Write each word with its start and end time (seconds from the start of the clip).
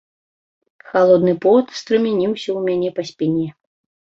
Халодны 0.93 1.35
пот 1.45 1.65
струменіўся 1.81 2.45
ў 2.45 2.59
мяне 2.71 2.89
па 2.97 3.03
спіне. 3.11 3.45